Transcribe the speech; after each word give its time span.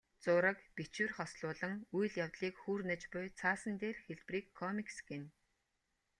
Зураг, 0.23 0.57
бичвэр 0.75 1.11
хослуулан 1.17 1.73
үйл 1.97 2.13
явдлыг 2.25 2.55
хүүрнэж 2.63 3.01
буй 3.13 3.25
цаасан 3.39 3.73
дээрх 3.81 4.01
хэлбэрийг 4.05 4.47
комикс 4.59 4.97
гэнэ. 5.09 5.27